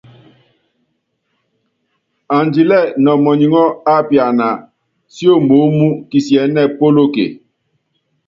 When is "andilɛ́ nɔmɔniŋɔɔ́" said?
2.37-3.75